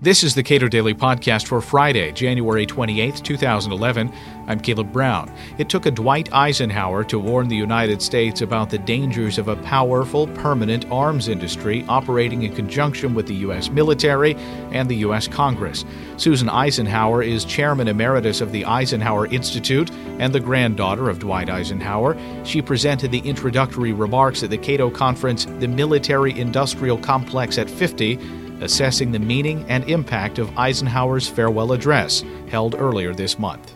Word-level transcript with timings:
This 0.00 0.22
is 0.22 0.36
the 0.36 0.44
Cato 0.44 0.68
Daily 0.68 0.94
Podcast 0.94 1.48
for 1.48 1.60
Friday, 1.60 2.12
January 2.12 2.64
28, 2.64 3.16
2011. 3.16 4.12
I'm 4.46 4.60
Caleb 4.60 4.92
Brown. 4.92 5.28
It 5.58 5.68
took 5.68 5.86
a 5.86 5.90
Dwight 5.90 6.32
Eisenhower 6.32 7.02
to 7.02 7.18
warn 7.18 7.48
the 7.48 7.56
United 7.56 8.00
States 8.00 8.40
about 8.40 8.70
the 8.70 8.78
dangers 8.78 9.38
of 9.38 9.48
a 9.48 9.56
powerful, 9.56 10.28
permanent 10.28 10.88
arms 10.92 11.26
industry 11.26 11.84
operating 11.88 12.44
in 12.44 12.54
conjunction 12.54 13.12
with 13.12 13.26
the 13.26 13.34
U.S. 13.34 13.70
military 13.70 14.36
and 14.70 14.88
the 14.88 14.98
U.S. 14.98 15.26
Congress. 15.26 15.84
Susan 16.16 16.48
Eisenhower 16.48 17.20
is 17.20 17.44
chairman 17.44 17.88
emeritus 17.88 18.40
of 18.40 18.52
the 18.52 18.64
Eisenhower 18.66 19.26
Institute 19.26 19.90
and 20.20 20.32
the 20.32 20.38
granddaughter 20.38 21.10
of 21.10 21.18
Dwight 21.18 21.50
Eisenhower. 21.50 22.16
She 22.44 22.62
presented 22.62 23.10
the 23.10 23.26
introductory 23.28 23.92
remarks 23.92 24.44
at 24.44 24.50
the 24.50 24.58
Cato 24.58 24.90
Conference, 24.90 25.46
The 25.58 25.66
Military 25.66 26.38
Industrial 26.38 26.98
Complex 26.98 27.58
at 27.58 27.68
50 27.68 28.46
assessing 28.60 29.12
the 29.12 29.18
meaning 29.18 29.64
and 29.68 29.88
impact 29.88 30.38
of 30.38 30.56
Eisenhower's 30.56 31.28
farewell 31.28 31.72
address 31.72 32.24
held 32.48 32.74
earlier 32.74 33.14
this 33.14 33.38
month. 33.38 33.74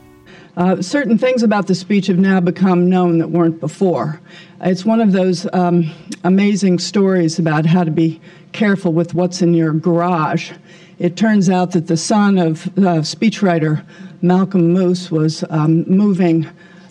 Uh, 0.57 0.83
certain 0.83 1.17
things 1.17 1.43
about 1.43 1.67
the 1.67 1.75
speech 1.75 2.09
have 2.09 2.19
now 2.19 2.39
become 2.39 2.89
known 2.91 3.19
that 3.19 3.31
weren't 3.31 3.59
before. 3.59 4.21
It's 4.61 4.85
one 4.85 5.01
of 5.01 5.13
those 5.13 5.47
um, 5.55 5.91
amazing 6.25 6.79
stories 6.79 7.39
about 7.39 7.65
how 7.65 7.85
to 7.85 7.91
be 7.91 8.21
careful 8.53 8.93
with 8.93 9.15
what's 9.15 9.41
in 9.41 9.55
your 9.55 9.73
garage. 9.73 10.53
It 10.99 11.17
turns 11.17 11.49
out 11.49 11.73
that 11.73 11.87
the 11.87 11.97
son 11.97 12.37
of 12.37 12.67
uh, 12.79 13.01
speechwriter 13.01 13.85
Malcolm 14.21 14.73
Moos 14.73 15.11
was 15.11 15.43
um, 15.49 15.85
moving 15.89 16.47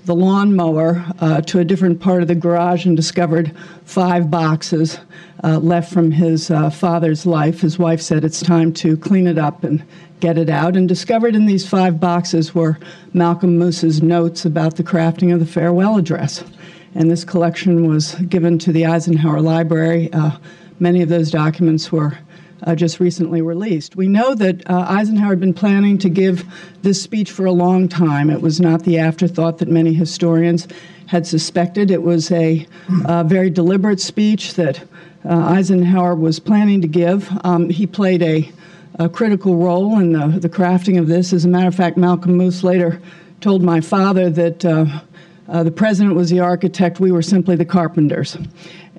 the 0.06 0.16
lawnmower 0.16 1.06
uh, 1.20 1.42
to 1.42 1.60
a 1.60 1.64
different 1.64 2.02
part 2.02 2.24
of 2.24 2.28
the 2.28 2.36
garage 2.36 2.86
and 2.86 2.98
discovered 2.98 3.56
five 3.86 4.32
boxes 4.32 5.00
uh, 5.44 5.60
left 5.60 5.92
from 5.92 6.12
his 6.12 6.52
uh, 6.52 6.70
father's 6.70 7.26
life. 7.26 7.62
His 7.62 7.80
wife 7.80 8.02
said 8.02 8.24
it's 8.24 8.42
time 8.42 8.74
to 8.74 8.98
clean 8.98 9.28
it 9.28 9.38
up 9.38 9.64
and 9.64 9.84
get 10.20 10.38
it 10.38 10.50
out, 10.50 10.76
and 10.76 10.88
discovered 10.88 11.36
in 11.36 11.48
these 11.48 11.68
five 11.68 12.00
boxes 12.00 12.54
were 12.54 12.78
Malcolm 13.14 13.58
Moos's 13.58 14.04
notes 14.04 14.46
about 14.46 14.76
the 14.76 14.84
crafting 14.84 15.34
of 15.34 15.40
the 15.40 15.46
farewell 15.46 15.98
address. 15.98 16.44
And 16.94 17.10
this 17.10 17.24
collection 17.24 17.88
was 17.88 18.16
given 18.16 18.60
to 18.60 18.72
the 18.72 18.86
Eisenhower 18.86 19.42
Library. 19.42 20.12
Uh, 20.14 20.38
many 20.80 21.02
of 21.02 21.10
those 21.10 21.32
documents 21.32 21.92
were 21.92 22.18
uh, 22.64 22.76
just 22.76 23.00
recently 23.00 23.42
released. 23.42 23.96
We 23.96 24.08
know 24.08 24.36
that 24.36 24.70
uh, 24.70 24.86
Eisenhower 24.88 25.32
had 25.32 25.40
been 25.40 25.54
planning 25.54 25.98
to 26.00 26.10
give 26.10 26.46
this 26.82 27.02
speech 27.02 27.32
for 27.32 27.46
a 27.46 27.52
long 27.52 27.88
time. 27.88 28.30
It 28.30 28.42
was 28.42 28.60
not 28.60 28.84
the 28.84 29.00
afterthought 29.00 29.58
that 29.60 29.70
many 29.70 29.94
historians 29.94 30.68
had 31.12 31.28
suspected. 31.28 31.92
It 31.92 32.04
was 32.04 32.32
a 32.32 32.66
uh, 33.04 33.26
very 33.26 33.50
deliberate 33.50 34.00
speech 34.00 34.54
that 34.54 34.82
uh, 35.26 35.40
Eisenhower 35.40 36.16
was 36.16 36.40
planning 36.40 36.82
to 36.82 36.88
give. 36.88 37.30
Um, 37.44 37.70
he 37.70 37.86
played 37.86 38.24
a, 38.24 38.50
a, 38.98 39.10
critical 39.10 39.58
role 39.58 40.00
in 40.00 40.14
the, 40.14 40.40
the 40.40 40.48
crafting 40.48 40.98
of 40.98 41.08
this. 41.08 41.34
As 41.34 41.44
a 41.44 41.50
matter 41.50 41.68
of 41.68 41.76
fact, 41.76 41.98
Malcolm 41.98 42.38
Moos 42.38 42.64
later 42.64 43.02
told 43.42 43.62
my 43.62 43.82
father 43.82 44.30
that. 44.30 44.66
Uh, 44.66 44.86
uh, 45.50 45.64
the 45.64 45.72
president 45.72 46.16
was 46.16 46.30
the 46.30 46.40
architect, 46.40 47.02
we 47.02 47.12
were 47.12 47.22
simply 47.22 47.58
the 47.58 47.66
carpenters. 47.66 48.38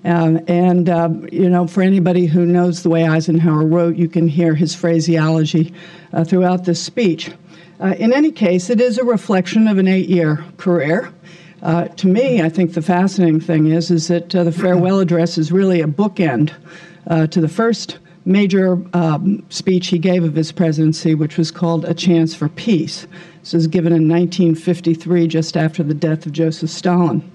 Um, 0.05 0.39
and, 0.49 0.87
uh, 0.91 1.09
you 1.31 1.49
know, 1.49 1.67
for 1.67 1.83
anybody 1.83 2.27
who 2.27 2.45
knows 2.45 2.83
the 2.83 2.91
way 2.91 3.07
Eisenhower 3.07 3.65
wrote, 3.65 3.97
you 3.97 4.07
can 4.07 4.29
hear 4.29 4.55
his 4.55 4.75
phraseology 4.75 5.73
uh, 6.13 6.25
throughout 6.25 6.67
this 6.67 6.83
speech. 6.83 7.31
Uh, 7.81 7.95
in 7.99 8.13
any 8.13 8.31
case, 8.31 8.69
it 8.69 8.83
is 8.83 8.99
a 8.99 9.05
reflection 9.05 9.67
of 9.67 9.79
an 9.79 9.89
eight 9.89 10.11
year 10.11 10.45
career. 10.59 11.11
Uh, 11.63 11.85
to 11.85 12.09
me, 12.09 12.43
I 12.43 12.49
think 12.49 12.75
the 12.75 12.83
fascinating 12.83 13.41
thing 13.41 13.69
is, 13.69 13.91
is 13.91 14.09
that 14.09 14.35
uh, 14.35 14.43
the 14.43 14.53
farewell 14.53 14.99
address 14.99 15.39
is 15.39 15.53
really 15.53 15.81
a 15.81 15.87
bookend 15.87 16.53
uh, 17.07 17.29
to 17.29 17.41
the 17.41 17.49
first 17.49 17.99
major 18.25 18.79
um, 18.95 19.45
speech 19.49 19.89
he 19.89 19.99
gave 19.99 20.25
of 20.25 20.35
his 20.35 20.51
presidency, 20.51 21.15
which 21.15 21.37
was 21.37 21.51
called 21.51 21.85
A 21.85 21.95
Chance 21.95 22.35
for 22.35 22.49
Peace. 22.49 23.07
This 23.41 23.53
was 23.53 23.67
given 23.69 23.93
in 23.93 24.09
1953, 24.09 25.29
just 25.29 25.57
after 25.57 25.83
the 25.83 25.95
death 25.95 26.27
of 26.27 26.33
Joseph 26.33 26.71
Stalin. 26.71 27.29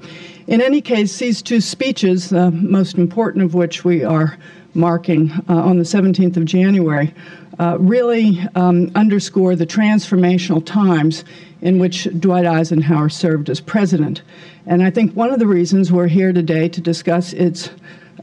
In 0.48 0.62
any 0.62 0.82
case, 0.82 1.18
these 1.20 1.42
two 1.42 1.60
speeches, 1.60 2.30
the 2.30 2.52
most 2.52 2.98
important 2.98 3.44
of 3.44 3.54
which 3.54 3.84
we 3.84 4.04
are 4.04 4.38
marking 4.74 5.32
uh, 5.50 5.56
on 5.56 5.78
the 5.78 5.84
17th 5.84 6.38
of 6.38 6.46
January, 6.46 7.14
uh, 7.60 7.78
really 7.80 8.40
um, 8.56 8.92
underscore 8.96 9.56
the 9.56 9.66
transformational 9.66 10.64
times 10.66 11.24
in 11.62 11.80
which 11.80 12.08
Dwight 12.20 12.46
Eisenhower 12.46 13.10
served 13.10 13.50
as 13.50 13.60
president. 13.60 14.22
And 14.66 14.84
I 14.84 14.92
think 14.92 15.14
one 15.16 15.32
of 15.32 15.40
the 15.40 15.48
reasons 15.48 15.92
we're 15.92 16.08
here 16.08 16.32
today 16.32 16.70
to 16.70 16.82
discuss 16.82 17.34
its 17.34 17.70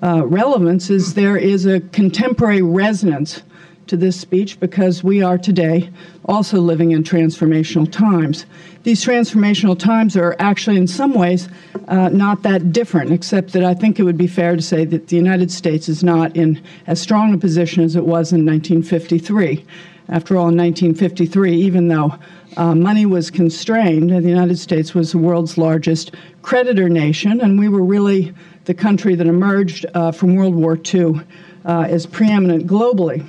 uh, 0.03 0.25
relevance 0.27 0.91
is 0.91 1.15
there 1.15 1.37
is 1.37 1.67
a 1.67 1.81
contemporary 1.81 2.63
resonance 2.63 3.43
to 3.87 3.97
this 3.97 4.21
speech 4.21 4.59
because 4.61 5.05
we 5.05 5.23
are 5.23 5.39
today 5.39 5.91
also 6.27 6.61
living 6.61 6.93
in 6.93 7.03
transformational 7.03 7.91
times. 7.91 8.47
These 8.83 9.05
transformational 9.05 9.79
times 9.79 10.17
are 10.17 10.37
actually, 10.39 10.77
in 10.77 10.87
some 10.87 11.15
ways, 11.15 11.49
uh, 11.89 12.09
not 12.11 12.43
that 12.43 12.73
different, 12.73 13.13
except 13.13 13.53
that 13.53 13.65
I 13.65 13.75
think 13.75 13.99
it 13.99 14.03
would 14.03 14.19
be 14.19 14.27
fair 14.27 14.57
to 14.57 14.63
say 14.63 14.85
that 14.85 15.09
the 15.09 15.17
United 15.17 15.51
States 15.51 15.89
is 15.89 16.05
not 16.05 16.37
in 16.37 16.63
as 16.87 17.01
strong 17.01 17.35
a 17.35 17.39
position 17.39 17.83
as 17.83 17.97
it 17.97 18.05
was 18.05 18.33
in 18.33 18.45
1953. 18.45 19.65
After 20.11 20.37
all, 20.37 20.49
in 20.49 20.57
1953, 20.57 21.55
even 21.55 21.89
though 21.89 22.15
uh, 22.59 22.75
money 22.75 23.07
was 23.07 23.31
constrained, 23.31 24.11
the 24.11 24.29
United 24.29 24.59
States 24.59 24.95
was 24.95 25.13
the 25.13 25.19
world's 25.19 25.57
largest 25.57 26.13
creditor 26.43 26.91
nation, 26.91 27.41
and 27.41 27.59
we 27.59 27.69
were 27.69 27.83
really 27.83 28.35
the 28.67 28.75
country 28.75 29.15
that 29.15 29.27
emerged 29.27 29.87
uh, 29.95 30.13
from 30.13 30.37
World 30.37 30.55
War 30.55 30.79
II 30.95 31.21
uh, 31.65 31.87
as 31.89 32.07
preeminent 32.07 32.67
globally. 32.67 33.27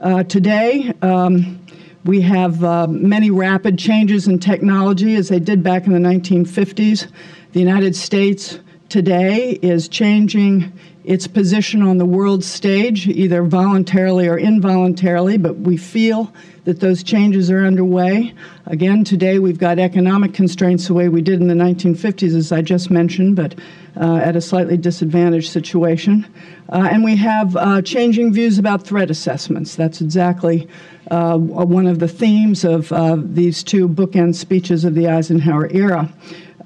Uh, 0.00 0.22
today, 0.22 0.94
um, 1.02 1.60
we 2.06 2.22
have 2.22 2.64
uh, 2.64 2.86
many 2.86 3.30
rapid 3.30 3.78
changes 3.78 4.28
in 4.28 4.38
technology 4.38 5.14
as 5.14 5.28
they 5.28 5.38
did 5.38 5.62
back 5.62 5.86
in 5.86 5.92
the 5.92 5.98
1950s. 5.98 7.06
The 7.52 7.60
United 7.60 7.94
States 7.94 8.60
today 8.88 9.58
is 9.60 9.88
changing 9.88 10.72
its 11.04 11.26
position 11.26 11.82
on 11.82 11.98
the 11.98 12.06
world 12.06 12.42
stage, 12.42 13.08
either 13.08 13.42
voluntarily 13.42 14.26
or 14.26 14.38
involuntarily, 14.38 15.36
but 15.36 15.58
we 15.58 15.76
feel 15.76 16.32
that 16.64 16.80
those 16.80 17.02
changes 17.02 17.50
are 17.50 17.66
underway. 17.66 18.32
Again, 18.66 19.04
today 19.04 19.38
we've 19.38 19.58
got 19.58 19.78
economic 19.78 20.32
constraints 20.32 20.86
the 20.86 20.94
way 20.94 21.10
we 21.10 21.20
did 21.20 21.42
in 21.42 21.48
the 21.48 21.54
1950s, 21.54 22.34
as 22.34 22.52
I 22.52 22.62
just 22.62 22.90
mentioned, 22.90 23.36
but 23.36 23.54
at 23.96 24.36
a 24.36 24.40
slightly 24.40 24.76
disadvantaged 24.76 25.50
situation. 25.50 26.26
Uh, 26.70 26.88
and 26.90 27.02
we 27.02 27.16
have 27.16 27.56
uh, 27.56 27.82
changing 27.82 28.32
views 28.32 28.58
about 28.58 28.82
threat 28.82 29.10
assessments. 29.10 29.74
That's 29.74 30.00
exactly 30.00 30.68
uh, 31.10 31.36
one 31.36 31.86
of 31.86 31.98
the 31.98 32.08
themes 32.08 32.64
of 32.64 32.92
uh, 32.92 33.16
these 33.18 33.64
two 33.64 33.88
bookend 33.88 34.36
speeches 34.36 34.84
of 34.84 34.94
the 34.94 35.08
Eisenhower 35.08 35.68
era. 35.72 36.12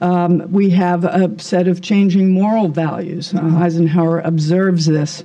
Um, 0.01 0.51
we 0.53 0.71
have 0.71 1.05
a 1.05 1.39
set 1.39 1.69
of 1.69 1.81
changing 1.81 2.33
moral 2.33 2.69
values. 2.69 3.33
Uh, 3.33 3.41
Eisenhower 3.57 4.21
observes 4.21 4.87
this 4.87 5.25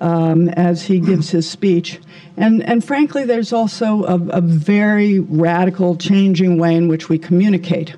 um, 0.00 0.48
as 0.50 0.82
he 0.82 1.00
gives 1.00 1.30
his 1.30 1.48
speech. 1.48 2.00
And, 2.36 2.62
and 2.62 2.84
frankly, 2.84 3.24
there's 3.24 3.52
also 3.52 4.04
a, 4.04 4.14
a 4.28 4.40
very 4.40 5.18
radical, 5.18 5.96
changing 5.96 6.58
way 6.58 6.74
in 6.74 6.88
which 6.88 7.08
we 7.08 7.18
communicate. 7.18 7.96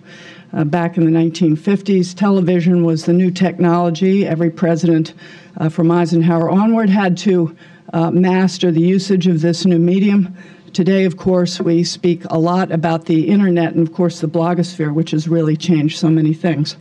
Uh, 0.53 0.65
back 0.65 0.97
in 0.97 1.05
the 1.05 1.17
1950s, 1.17 2.15
television 2.15 2.85
was 2.85 3.05
the 3.05 3.13
new 3.13 3.31
technology. 3.31 4.27
Every 4.27 4.51
president 4.51 5.15
uh, 5.59 5.69
from 5.69 5.91
Eisenhower 5.91 6.51
onward 6.51 6.91
had 6.91 7.17
to 7.19 7.57
uh, 7.93 8.11
master 8.11 8.73
the 8.73 8.81
usage 8.81 9.27
of 9.27 9.41
this 9.41 9.65
new 9.65 9.79
medium. 9.79 10.37
Today, 10.73 11.05
of 11.05 11.17
course, 11.17 11.61
we 11.61 11.85
speak 11.85 12.25
a 12.27 12.39
lot 12.39 12.71
about 12.73 13.07
the 13.07 13.29
internet 13.29 13.75
and, 13.75 13.87
of 13.87 13.93
course, 13.93 14.21
the 14.21 14.29
blogosphere, 14.29 14.95
which 14.95 15.11
has 15.11 15.29
really 15.29 15.57
changed 15.57 15.99
so 15.99 16.09
many 16.09 16.33
things. 16.33 16.77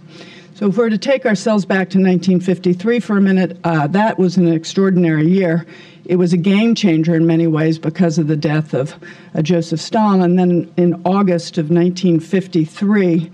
So, 0.59 0.67
if 0.67 0.75
we're 0.75 0.89
to 0.89 0.97
take 0.97 1.25
ourselves 1.25 1.63
back 1.63 1.89
to 1.91 1.99
1953 1.99 2.99
for 2.99 3.15
a 3.15 3.21
minute, 3.21 3.57
uh, 3.63 3.87
that 3.87 4.19
was 4.19 4.35
an 4.35 4.51
extraordinary 4.51 5.25
year. 5.25 5.65
It 6.03 6.17
was 6.17 6.33
a 6.33 6.37
game 6.37 6.75
changer 6.75 7.15
in 7.15 7.25
many 7.25 7.47
ways 7.47 7.79
because 7.79 8.17
of 8.17 8.27
the 8.27 8.35
death 8.35 8.73
of 8.73 8.93
uh, 9.33 9.41
Joseph 9.41 9.79
Stalin. 9.79 10.21
And 10.21 10.37
then 10.37 10.69
in 10.75 11.01
August 11.05 11.57
of 11.57 11.69
1953, 11.69 13.31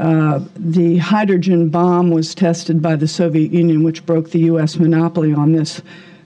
uh, 0.00 0.40
the 0.56 0.98
hydrogen 0.98 1.68
bomb 1.68 2.10
was 2.10 2.34
tested 2.34 2.82
by 2.82 2.96
the 2.96 3.06
Soviet 3.06 3.52
Union, 3.52 3.84
which 3.84 4.04
broke 4.04 4.30
the 4.30 4.40
U.S. 4.40 4.74
monopoly 4.74 5.32
on 5.32 5.52
this, 5.52 5.80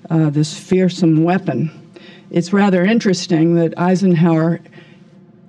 uh, 0.08 0.30
this 0.30 0.58
fearsome 0.58 1.24
weapon 1.24 1.70
it's 2.30 2.52
rather 2.52 2.84
interesting 2.84 3.54
that 3.54 3.78
Eisenhower, 3.78 4.60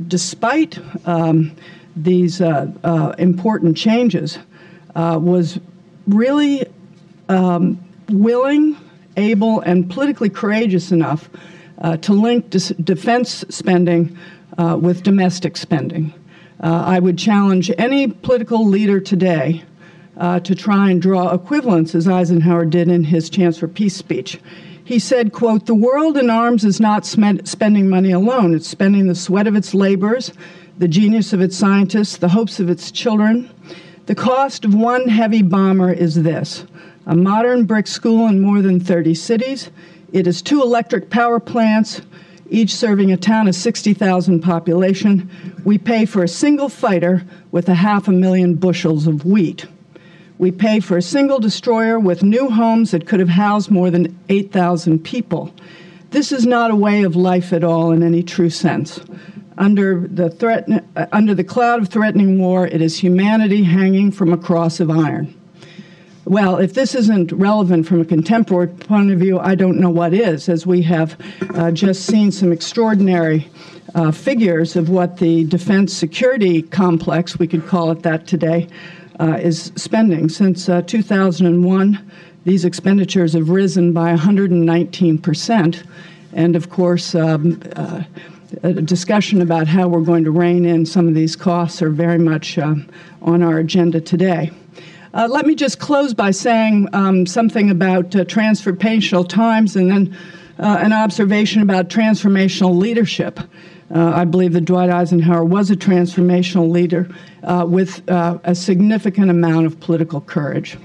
despite 0.08 0.80
um, 1.06 1.54
these 1.96 2.42
uh, 2.42 2.72
uh, 2.84 3.14
important 3.18 3.76
changes, 3.76 4.40
uh, 4.96 5.20
was 5.22 5.60
really 6.08 6.66
um, 7.28 7.84
willing, 8.10 8.76
able, 9.18 9.62
and 9.62 9.90
politically 9.90 10.30
courageous 10.30 10.92
enough 10.92 11.30
uh, 11.80 11.98
to 11.98 12.14
link 12.14 12.50
dis- 12.50 12.70
defense 12.84 13.46
spending 13.50 14.18
uh, 14.58 14.78
with 14.80 15.04
domestic 15.04 15.58
spending. 15.58 16.14
Uh, 16.62 16.84
I 16.86 17.00
would 17.00 17.18
challenge 17.18 17.72
any 17.78 18.08
political 18.08 18.66
leader 18.66 19.00
today 19.00 19.64
to 20.44 20.54
try 20.54 20.92
and 20.92 21.02
draw 21.02 21.34
equivalents, 21.34 21.96
as 21.96 22.06
Eisenhower 22.06 22.66
did 22.66 22.90
in 22.90 23.06
his 23.06 23.30
Chance 23.30 23.58
for 23.58 23.70
Peace 23.70 23.96
speech 23.96 24.38
He 24.90 24.98
said, 24.98 25.34
quote, 25.34 25.68
The 25.68 25.76
world 25.76 26.18
in 26.18 26.32
arms 26.32 26.66
is 26.66 26.80
not 26.80 27.06
spending 27.06 27.90
money 27.90 28.12
alone. 28.12 28.56
It's 28.56 28.68
spending 28.68 29.06
the 29.06 29.14
sweat 29.14 29.46
of 29.46 29.56
its 29.56 29.76
laborers, 29.76 30.34
the 30.80 30.88
genius 30.88 31.32
of 31.32 31.42
its 31.42 31.56
scientists, 31.56 32.18
the 32.18 32.30
hopes 32.30 32.60
of 32.60 32.72
its 32.72 32.90
children. 32.90 33.52
The 34.10 34.16
cost 34.16 34.66
of 34.66 34.74
one 34.74 35.08
heavy 35.08 35.44
bomber 35.44 35.94
is 35.94 36.24
this 36.24 36.66
a 37.06 37.16
modern 37.16 37.66
brick 37.66 37.86
school 37.86 38.26
in 38.26 38.42
more 38.42 38.60
than 38.60 38.80
30 38.80 39.14
cities. 39.14 39.70
It 40.12 40.26
is 40.26 40.42
two 40.42 40.64
electric 40.64 41.12
power 41.12 41.40
plants, 41.40 42.02
each 42.50 42.74
serving 42.74 43.12
a 43.12 43.18
town 43.18 43.48
of 43.48 43.54
60,000 43.54 44.40
population. 44.42 45.30
We 45.64 45.78
pay 45.78 46.08
for 46.08 46.24
a 46.24 46.28
single 46.28 46.70
fighter 46.70 47.24
with 47.52 47.70
a 47.70 47.76
half 47.76 48.08
a 48.08 48.12
million 48.12 48.56
bushels 48.56 49.06
of 49.06 49.26
wheat. 49.26 49.68
We 50.40 50.50
pay 50.50 50.80
for 50.80 50.98
a 50.98 51.04
single 51.04 51.38
destroyer 51.38 52.00
with 52.00 52.24
new 52.24 52.50
homes 52.50 52.90
that 52.90 53.06
could 53.06 53.20
have 53.20 53.30
housed 53.30 53.70
more 53.70 53.92
than 53.92 54.18
8,000 54.28 55.04
people. 55.04 55.54
This 56.10 56.32
is 56.32 56.48
not 56.48 56.72
a 56.72 56.76
way 56.76 57.04
of 57.04 57.16
life 57.16 57.54
at 57.54 57.64
all 57.64 57.92
in 57.92 58.02
any 58.02 58.24
true 58.24 58.50
sense. 58.50 59.00
Under 59.60 60.08
the, 60.08 60.30
threat, 60.30 60.68
uh, 60.96 61.06
under 61.12 61.36
the 61.36 61.44
cloud 61.44 61.82
of 61.82 61.90
threatening 61.90 62.40
war, 62.40 62.66
it 62.66 62.82
is 62.82 62.98
humanity 62.98 63.62
hanging 63.62 64.10
from 64.10 64.34
a 64.34 64.38
cross 64.38 64.80
of 64.80 64.90
iron. 64.90 65.36
Well, 66.24 66.58
if 66.58 66.74
this 66.74 66.96
isn't 66.96 67.32
relevant 67.34 67.86
from 67.86 68.00
a 68.00 68.06
contemporary 68.06 68.68
point 68.68 69.12
of 69.12 69.20
view, 69.20 69.38
I 69.38 69.56
don't 69.56 69.78
know 69.80 69.90
what 69.90 70.14
is, 70.14 70.48
as 70.48 70.66
we 70.66 70.82
have 70.84 71.18
uh, 71.56 71.72
just 71.72 72.06
seen 72.06 72.32
some 72.32 72.52
extraordinary 72.54 73.50
uh, 73.96 74.12
figures 74.12 74.76
of 74.76 74.90
what 74.90 75.18
the 75.18 75.44
defense 75.46 75.94
security 75.94 76.62
complex, 76.62 77.38
we 77.38 77.48
could 77.48 77.68
call 77.68 77.92
it 77.92 78.04
that 78.04 78.28
today, 78.28 78.68
uh, 79.20 79.40
is 79.42 79.74
spending. 79.76 80.30
Since 80.30 80.70
uh, 80.70 80.84
2001, 80.84 82.12
these 82.46 82.64
expenditures 82.64 83.34
have 83.34 83.50
risen 83.50 83.92
by 83.92 84.16
119%. 84.16 85.84
And 86.32 86.56
of 86.56 86.70
course, 86.70 87.16
um, 87.16 87.62
uh, 87.76 88.04
a 88.64 88.74
discussion 88.74 89.42
about 89.42 89.68
how 89.68 89.88
we're 89.88 90.02
going 90.02 90.24
to 90.24 90.32
rein 90.32 90.66
in 90.66 90.86
some 90.86 91.08
of 91.08 91.14
these 91.14 91.36
costs 91.36 91.82
are 91.82 91.90
very 91.90 92.18
much 92.18 92.58
uh, 92.58 92.76
on 93.22 93.44
our 93.44 93.60
agenda 93.60 94.02
today. 94.02 94.52
Uh, 95.14 95.28
let 95.30 95.46
me 95.46 95.56
just 95.56 95.80
close 95.80 96.14
by 96.14 96.32
saying 96.32 96.88
um, 96.94 97.26
something 97.26 97.70
about 97.70 98.16
uh, 98.16 98.24
transformational 98.26 99.28
times 99.28 99.76
and 99.76 99.92
then 99.92 100.18
uh, 100.60 100.78
an 100.82 100.94
observation 100.94 101.62
about 101.62 101.90
transformational 101.90 102.76
leadership. 102.76 103.40
Uh, 103.94 104.12
I 104.16 104.26
believe 104.26 104.54
that 104.54 104.66
Dwight 104.66 104.90
Eisenhower 104.90 105.44
was 105.44 105.72
a 105.72 105.76
transformational 105.76 106.70
leader 106.70 107.10
uh, 107.44 107.66
with 107.68 108.08
a 108.08 108.54
significant 108.54 109.32
amount 109.32 109.66
of 109.66 109.80
political 109.80 110.22
courage. 110.22 110.78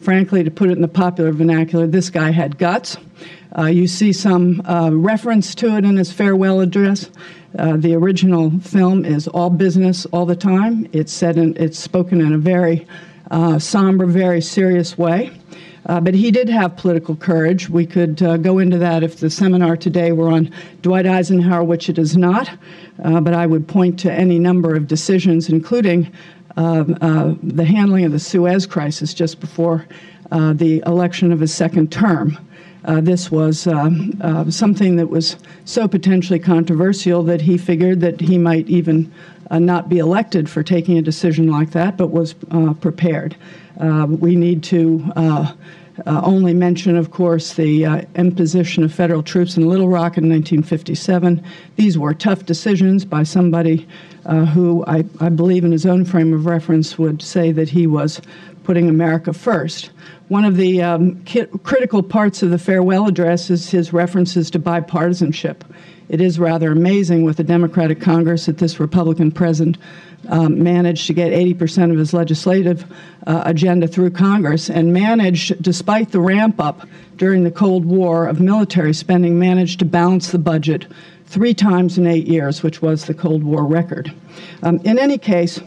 Frankly, 0.00 0.44
to 0.44 0.50
put 0.50 0.70
it 0.70 0.72
in 0.72 0.82
the 0.82 0.88
popular 0.88 1.32
vernacular, 1.32 1.86
this 1.86 2.10
guy 2.10 2.30
had 2.30 2.58
guts. 2.58 2.96
you 3.66 3.86
see 3.86 4.12
some 4.12 4.62
reference 5.02 5.54
to 5.56 5.76
it 5.76 5.84
in 5.84 5.96
his 5.96 6.12
farewell 6.12 6.60
address. 6.60 7.10
the 7.52 7.94
original 7.94 8.58
film 8.60 9.04
is 9.04 9.28
all 9.28 9.50
business 9.50 10.06
all 10.06 10.26
the 10.26 10.36
time. 10.36 10.88
It's 10.92 11.12
said 11.12 11.36
in, 11.36 11.56
it's 11.56 11.78
spoken 11.78 12.20
in 12.20 12.32
a 12.32 12.38
very 12.38 12.86
uh, 13.30 13.58
somber, 13.58 14.06
very 14.06 14.40
serious 14.40 14.96
way. 14.96 15.30
Uh, 15.86 16.00
but 16.00 16.12
he 16.12 16.30
did 16.30 16.48
have 16.48 16.76
political 16.76 17.16
courage. 17.16 17.70
We 17.70 17.86
could 17.86 18.22
uh, 18.22 18.36
go 18.36 18.58
into 18.58 18.76
that 18.78 19.02
if 19.02 19.20
the 19.20 19.30
seminar 19.30 19.76
today 19.76 20.12
were 20.12 20.28
on 20.28 20.52
Dwight 20.82 21.06
Eisenhower, 21.06 21.64
which 21.64 21.88
it 21.88 21.98
is 21.98 22.16
not. 22.16 22.50
Uh, 23.02 23.20
but 23.20 23.32
I 23.32 23.46
would 23.46 23.66
point 23.66 23.98
to 24.00 24.12
any 24.12 24.38
number 24.38 24.74
of 24.74 24.86
decisions, 24.86 25.48
including 25.48 26.06
uh, 26.06 26.10
uh, 26.10 26.37
the 26.62 27.64
handling 27.64 28.04
of 28.04 28.12
the 28.12 28.18
Suez 28.18 28.66
crisis 28.66 29.14
just 29.14 29.40
before 29.40 29.86
uh, 30.30 30.52
the 30.52 30.82
election 30.86 31.32
of 31.32 31.40
his 31.40 31.54
second 31.54 31.90
term. 31.90 32.38
this 32.84 33.30
was 33.30 33.66
um, 33.66 34.12
something 34.50 34.96
that 34.96 35.08
was 35.08 35.36
so 35.64 35.86
potentially 35.86 36.38
controversial 36.38 37.22
that 37.22 37.40
he 37.40 37.58
figured 37.58 38.00
that 38.00 38.20
he 38.20 38.38
might 38.38 38.68
even 38.68 39.12
uh, 39.50 39.58
not 39.58 39.88
be 39.88 39.98
elected 39.98 40.48
for 40.48 40.62
taking 40.62 40.98
a 40.98 41.02
decision 41.02 41.50
like 41.50 41.70
that, 41.70 41.96
but 41.96 42.08
was 42.08 42.34
uh, 42.50 42.74
prepared. 42.74 43.36
Uh, 43.80 44.06
we 44.08 44.36
need 44.36 44.62
to 44.62 45.04
uh, 46.06 46.10
uh, 46.10 46.20
only 46.24 46.54
mention, 46.54 46.96
of 46.96 47.10
course, 47.10 47.54
the 47.54 47.84
uh, 47.84 48.02
imposition 48.14 48.84
of 48.84 48.92
federal 48.92 49.22
troops 49.22 49.56
in 49.56 49.68
Little 49.68 49.88
Rock 49.88 50.16
in 50.16 50.28
1957. 50.28 51.44
These 51.76 51.98
were 51.98 52.14
tough 52.14 52.44
decisions 52.44 53.04
by 53.04 53.22
somebody 53.22 53.86
who 54.52 54.84
I, 54.86 55.04
I, 55.20 55.30
believe, 55.30 55.64
in 55.64 55.72
his 55.72 55.86
own 55.86 56.04
frame 56.04 56.34
of 56.34 56.44
reference, 56.44 56.98
would 56.98 57.22
say 57.22 57.50
that 57.52 57.70
he 57.70 57.86
was 57.86 58.20
putting 58.62 58.88
America 58.90 59.32
first. 59.32 59.86
One 60.28 60.44
of 60.44 60.58
the 60.58 60.82
um, 60.82 61.22
ki- 61.24 61.46
critical 61.62 62.02
parts 62.02 62.42
of 62.42 62.50
the 62.50 62.58
farewell 62.58 63.06
address 63.06 63.48
is 63.48 63.70
his 63.70 63.94
references 63.94 64.50
to 64.50 64.58
bipartisanship 64.58 65.62
it 66.08 66.20
is 66.20 66.38
rather 66.38 66.72
amazing 66.72 67.22
with 67.22 67.38
a 67.38 67.44
Democratic 67.44 68.00
Congress 68.00 68.46
that 68.46 68.58
this 68.58 68.80
Republican 68.80 69.30
president 69.30 69.76
um, 70.28 70.62
managed 70.62 71.06
to 71.08 71.12
get 71.12 71.32
80% 71.32 71.90
of 71.90 71.98
his 71.98 72.12
legislative 72.12 72.84
uh, 73.26 73.42
agenda 73.46 73.88
through 73.88 74.10
Congress 74.10 74.70
and 74.70 74.92
managed, 74.92 75.60
despite 75.62 76.12
the 76.12 76.20
ramp 76.20 76.60
up 76.60 76.86
during 77.16 77.44
the 77.44 77.50
Cold 77.50 77.84
War 77.84 78.26
of 78.26 78.40
military 78.40 78.94
spending, 78.94 79.38
managed 79.38 79.78
to 79.80 79.84
balance 79.84 80.30
the 80.30 80.38
budget 80.38 80.86
three 81.26 81.54
times 81.54 81.98
in 81.98 82.06
eight 82.06 82.26
years, 82.26 82.62
which 82.62 82.80
was 82.80 83.06
the 83.06 83.14
Cold 83.14 83.42
War 83.42 83.64
record. 83.64 84.14
Um, 84.62 84.80
in 84.84 84.98
any 84.98 85.18
case, 85.18 85.60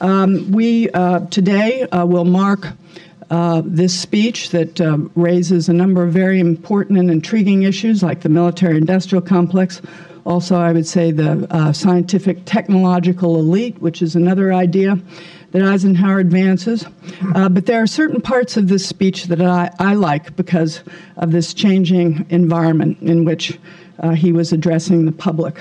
um, 0.00 0.50
we 0.50 0.90
uh, 0.90 1.20
today 1.26 1.82
uh, 1.84 2.04
will 2.04 2.24
mark 2.24 2.68
uh, 3.30 3.62
this 3.64 3.98
speech 3.98 4.50
that 4.50 4.80
uh, 4.80 4.98
raises 5.14 5.68
a 5.68 5.72
number 5.72 6.02
of 6.02 6.12
very 6.12 6.38
important 6.38 6.98
and 6.98 7.10
intriguing 7.10 7.62
issues 7.62 8.02
like 8.02 8.20
the 8.20 8.28
military 8.28 8.76
industrial 8.76 9.22
complex. 9.22 9.82
Also, 10.26 10.56
I 10.56 10.72
would 10.72 10.86
say 10.86 11.12
the 11.12 11.46
uh, 11.50 11.72
scientific 11.72 12.44
technological 12.44 13.38
elite, 13.38 13.80
which 13.80 14.02
is 14.02 14.16
another 14.16 14.52
idea 14.52 14.98
that 15.52 15.62
Eisenhower 15.62 16.18
advances. 16.18 16.84
Uh, 17.36 17.48
but 17.48 17.66
there 17.66 17.80
are 17.80 17.86
certain 17.86 18.20
parts 18.20 18.56
of 18.56 18.66
this 18.66 18.84
speech 18.84 19.26
that 19.26 19.40
I, 19.40 19.70
I 19.78 19.94
like 19.94 20.34
because 20.34 20.82
of 21.16 21.30
this 21.30 21.54
changing 21.54 22.26
environment 22.28 22.98
in 23.02 23.24
which 23.24 23.56
uh, 24.00 24.10
he 24.10 24.32
was 24.32 24.52
addressing 24.52 25.06
the 25.06 25.12
public. 25.12 25.60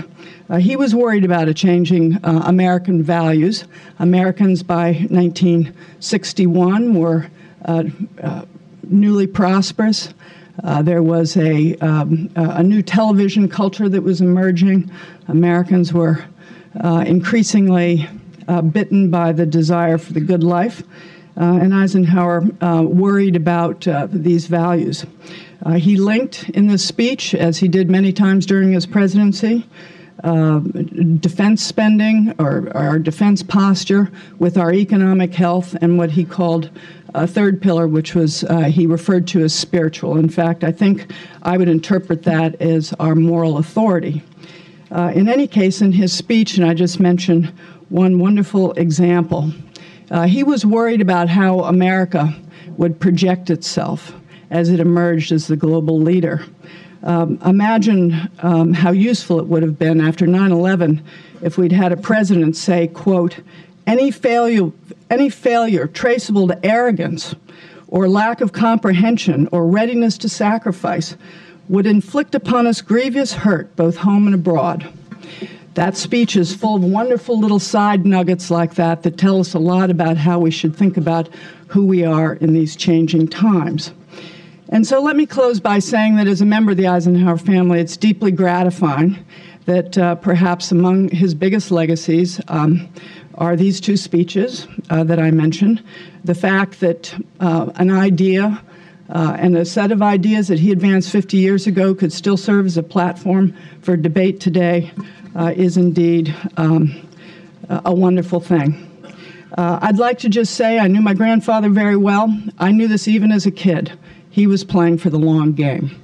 Uh, 0.50 0.58
he 0.58 0.76
was 0.76 0.96
worried 0.96 1.26
about 1.26 1.48
a 1.48 1.54
changing 1.54 2.16
uh, 2.24 2.42
American 2.46 3.04
values. 3.04 3.66
Americans 4.00 4.64
by 4.64 4.94
1961 5.10 6.96
were 6.96 7.28
uh, 7.66 7.84
uh, 8.22 8.46
newly 8.90 9.28
prosperous. 9.28 10.14
Uh, 10.63 10.81
there 10.81 11.04
was 11.04 11.36
a, 11.38 11.75
um, 11.78 12.30
a 12.36 12.63
new 12.63 12.81
television 12.81 13.50
culture 13.50 13.90
that 13.90 14.02
was 14.02 14.22
emerging. 14.22 14.90
Americans 15.28 15.91
were 15.91 16.25
increasingly 16.84 18.08
bitten 18.72 19.10
by 19.10 19.32
the 19.32 19.46
desire 19.46 19.98
for 19.98 20.13
the 20.13 20.22
good 20.22 20.44
life. 20.44 20.84
Uh, 21.38 21.60
and 21.62 21.74
Eisenhower 21.74 22.46
uh, 22.62 22.82
worried 22.82 23.36
about 23.36 23.86
uh, 23.88 24.08
these 24.10 24.48
values. 24.48 25.06
he 25.75 25.98
linked 25.98 26.50
in 26.50 26.68
this 26.68 26.86
speech, 26.86 27.36
as 27.36 27.58
he 27.58 27.68
did 27.68 27.89
many 27.89 28.13
times 28.13 28.46
during 28.46 28.72
his 28.72 28.86
presidency, 28.86 29.68
defense 31.20 31.62
spending 31.62 32.34
or 32.39 32.72
our 32.75 32.98
defense 33.00 33.44
posture 33.44 34.10
with 34.39 34.58
our 34.58 34.72
economic 34.72 35.34
health 35.34 35.75
and 35.82 35.98
what 35.98 36.12
he 36.12 36.24
called 36.24 36.70
a 37.15 37.25
third 37.25 37.62
pillar, 37.62 37.88
which 37.88 38.13
was 38.13 38.43
uh, 38.43 38.63
he 38.63 38.86
referred 38.86 39.25
to 39.27 39.41
as 39.41 39.53
spiritual. 39.53 40.17
In 40.17 40.29
fact, 40.29 40.63
I 40.63 40.72
think 40.72 41.12
I 41.41 41.57
would 41.57 41.69
interpret 41.69 42.24
that 42.24 42.62
as 42.62 42.93
our 43.00 43.15
moral 43.15 43.57
authority. 43.57 44.22
Uh, 44.91 45.12
in 45.15 45.27
any 45.27 45.48
case, 45.48 45.81
in 45.81 45.91
his 45.91 46.13
speech, 46.13 46.57
and 46.57 46.67
I 46.67 46.74
just 46.74 47.00
mentioned 47.00 47.51
one 47.89 48.19
wonderful 48.19 48.74
example, 48.74 49.51
uh, 50.12 50.27
he 50.27 50.43
was 50.43 50.65
worried 50.65 51.01
about 51.01 51.29
how 51.29 51.62
America 51.62 52.36
would 52.77 53.00
project 53.00 53.50
itself 53.50 54.13
as 54.50 54.69
it 54.69 54.79
emerged 54.79 55.31
as 55.31 55.48
the 55.48 55.55
global 55.55 56.00
leader. 56.00 56.45
Um, 57.03 57.39
imagine 57.45 58.29
um, 58.39 58.74
how 58.74 58.91
useful 58.91 59.39
it 59.39 59.48
would 59.48 59.63
have 59.63 59.79
been 59.79 60.01
after 60.01 60.27
9 60.27 60.51
11 60.51 61.03
if 61.41 61.57
we'd 61.57 61.72
had 61.72 61.91
a 61.91 61.98
president 61.98 62.55
say, 62.57 62.88
quote, 62.88 63.39
any 63.88 64.12
failure, 64.12 64.72
any 65.10 65.30
failure 65.30 65.88
traceable 65.88 66.48
to 66.48 66.65
arrogance 66.65 67.36
or 67.88 68.10
lack 68.10 68.42
of 68.42 68.51
comprehension 68.51 69.48
or 69.51 69.68
readiness 69.68 70.18
to 70.20 70.30
sacrifice 70.30 71.15
would 71.70 71.86
inflict 71.86 72.36
upon 72.36 72.68
us 72.68 72.82
grievous 72.82 73.34
hurt 73.34 73.75
both 73.75 73.98
home 73.98 74.25
and 74.25 74.36
abroad. 74.36 74.92
That 75.75 75.98
speech 75.98 76.36
is 76.36 76.56
full 76.56 76.75
of 76.75 76.84
wonderful 76.84 77.39
little 77.39 77.60
side 77.60 78.06
nuggets 78.06 78.50
like 78.50 78.75
that 78.75 79.04
that 79.04 79.18
tell 79.18 79.39
us 79.39 79.54
a 79.54 79.60
lot 79.60 79.89
about 79.89 80.15
how 80.15 80.39
we 80.39 80.51
should 80.51 80.75
think 80.75 80.96
about 80.96 81.27
who 81.68 81.86
we 81.86 82.06
are 82.06 82.36
in 82.36 82.54
these 82.54 82.75
changing 82.75 83.27
times. 83.27 83.92
And 84.70 84.88
so 84.88 85.01
let 85.01 85.15
me 85.15 85.25
close 85.25 85.60
by 85.60 85.80
saying 85.80 86.15
that 86.15 86.27
as 86.27 86.42
a 86.42 86.46
member 86.46 86.72
of 86.72 86.77
the 86.77 86.88
Eisenhower 86.88 87.38
family, 87.38 87.80
it's 87.80 87.98
deeply 87.98 88.32
gratifying 88.32 89.24
that 89.65 89.98
uh, 89.98 90.15
perhaps 90.15 90.72
among 90.72 91.10
his 91.10 91.34
biggest 91.34 91.72
legacies 91.72 92.39
um, 92.48 92.88
are 93.38 93.56
these 93.56 93.80
two 93.82 93.98
speeches 93.98 94.68
uh, 94.89 95.04
that 95.04 95.20
I 95.20 95.32
mentioned. 95.32 95.84
The 96.24 96.36
fact 96.36 96.80
that 96.80 97.13
uh, 97.39 97.72
an 97.75 97.92
idea 97.92 98.62
uh, 99.10 99.36
and 99.39 99.56
a 99.56 99.65
set 99.65 99.92
of 99.92 100.01
ideas 100.01 100.48
that 100.48 100.60
he 100.60 100.72
advanced 100.72 101.12
50 101.12 101.38
years 101.38 101.68
ago 101.68 101.94
could 101.94 102.12
still 102.12 102.38
serve 102.38 102.65
as 102.65 102.77
a 102.77 102.84
platform 102.84 103.56
for 103.82 103.96
debate 103.96 104.39
today 104.39 104.92
uh, 105.36 105.54
is 105.56 105.77
indeed 105.77 106.34
um, 106.58 106.96
a 107.70 107.94
wonderful 107.94 108.39
thing. 108.39 108.92
Uh, 109.58 109.80
I'd 109.82 109.98
like 109.98 110.20
to 110.20 110.30
just 110.30 110.56
say 110.56 110.80
I 110.80 110.88
knew 110.88 111.01
my 111.01 111.13
grandfather 111.13 111.70
very 111.70 111.96
well. 111.96 112.36
I 112.58 112.72
knew 112.72 112.88
this 112.88 113.08
even 113.08 113.32
as 113.32 113.46
a 113.46 113.51
kid. 113.51 113.98
He 114.30 114.48
was 114.48 114.63
playing 114.63 114.98
for 114.98 115.10
the 115.10 115.20
long 115.20 115.54
game. 115.54 115.96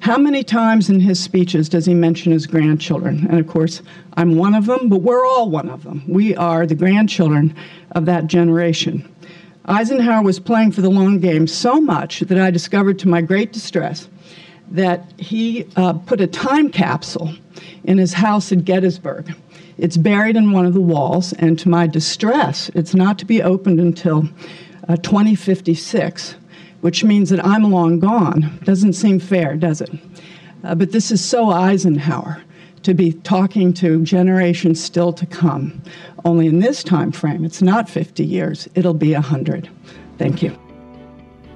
How 0.00 0.16
many 0.16 0.42
times 0.42 0.88
in 0.88 1.00
his 1.00 1.22
speeches 1.22 1.68
does 1.68 1.84
he 1.84 1.92
mention 1.92 2.32
his 2.32 2.46
grandchildren? 2.46 3.26
And 3.28 3.38
of 3.38 3.46
course, 3.46 3.82
I'm 4.14 4.36
one 4.36 4.54
of 4.54 4.64
them, 4.64 4.88
but 4.88 5.02
we're 5.02 5.26
all 5.26 5.50
one 5.50 5.68
of 5.68 5.84
them. 5.84 6.02
We 6.08 6.34
are 6.34 6.66
the 6.66 6.74
grandchildren 6.74 7.54
of 7.92 8.06
that 8.06 8.26
generation. 8.26 9.06
Eisenhower 9.66 10.22
was 10.22 10.40
playing 10.40 10.72
for 10.72 10.80
the 10.80 10.90
long 10.90 11.20
game 11.20 11.46
so 11.46 11.82
much 11.82 12.20
that 12.20 12.38
I 12.38 12.50
discovered 12.50 12.98
to 13.00 13.08
my 13.08 13.20
great 13.20 13.52
distress 13.52 14.08
that 14.70 15.12
he 15.18 15.66
uh, 15.76 15.92
put 15.92 16.22
a 16.22 16.26
time 16.26 16.70
capsule 16.70 17.34
in 17.84 17.98
his 17.98 18.14
house 18.14 18.50
at 18.52 18.64
Gettysburg. 18.64 19.34
It's 19.76 19.98
buried 19.98 20.36
in 20.36 20.52
one 20.52 20.64
of 20.64 20.72
the 20.72 20.80
walls, 20.80 21.34
and 21.34 21.58
to 21.58 21.68
my 21.68 21.86
distress, 21.86 22.70
it's 22.74 22.94
not 22.94 23.18
to 23.18 23.26
be 23.26 23.42
opened 23.42 23.80
until 23.80 24.28
uh, 24.88 24.96
2056 24.96 26.36
which 26.80 27.04
means 27.04 27.30
that 27.30 27.44
I'm 27.44 27.70
long 27.70 27.98
gone. 27.98 28.58
Doesn't 28.64 28.94
seem 28.94 29.20
fair, 29.20 29.56
does 29.56 29.80
it? 29.80 29.90
Uh, 30.64 30.74
but 30.74 30.92
this 30.92 31.10
is 31.10 31.24
so 31.24 31.50
Eisenhower 31.50 32.42
to 32.82 32.94
be 32.94 33.12
talking 33.12 33.72
to 33.74 34.02
generations 34.04 34.82
still 34.82 35.12
to 35.12 35.26
come. 35.26 35.82
Only 36.24 36.46
in 36.46 36.60
this 36.60 36.82
time 36.82 37.12
frame, 37.12 37.44
it's 37.44 37.62
not 37.62 37.88
50 37.88 38.24
years, 38.24 38.68
it'll 38.74 38.94
be 38.94 39.12
100. 39.12 39.68
Thank 40.18 40.42
you. 40.42 40.58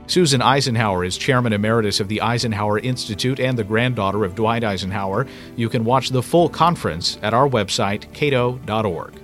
Susan 0.07 0.43
Eisenhower 0.43 1.02
is 1.02 1.16
chairman 1.16 1.54
emeritus 1.54 1.99
of 1.99 2.09
the 2.09 2.21
Eisenhower 2.21 2.78
Institute 2.78 3.40
and 3.40 3.59
the 3.59 3.64
granddaughter 3.64 4.25
of 4.25 4.35
Dwight 4.35 4.62
Eisenhower. 4.62 5.26
You 5.57 5.71
can 5.71 5.85
watch 5.85 6.11
the 6.11 6.23
full 6.23 6.50
conference 6.50 7.19
at 7.23 7.33
our 7.33 7.49
website, 7.49 8.12
cato.org. 8.12 9.24